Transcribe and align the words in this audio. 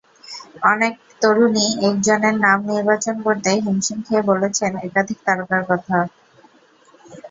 অনেক 0.71 0.93
তরুণই 1.21 1.67
একজনের 1.87 2.35
নাম 2.45 2.59
নির্বাচন 2.69 3.15
করতে 3.25 3.49
হিমশিম 3.57 3.99
খেয়ে 4.05 4.27
বলেছেন 4.31 4.71
একাধিক 4.87 5.19
তারকার 5.27 5.61
কথা। 5.69 5.97